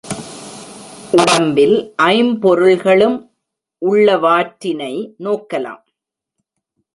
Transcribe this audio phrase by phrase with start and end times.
[1.11, 1.75] உடம்பில்
[2.03, 3.17] ஐம்பொருள்களும்
[3.81, 4.93] உள்ளவாற்றினை
[5.19, 5.83] நோக்கலாம்.